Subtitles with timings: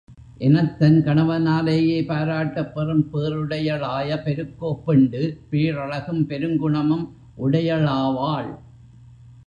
[0.37, 7.05] எனத் தன் கணவனாலேயே பாராட்டப் பெறும் பேறுடையளாய பெருங்கோப்பெண்டு, பேரழகும், பெருங்குணமும்
[7.37, 8.51] உடையளாவாள்.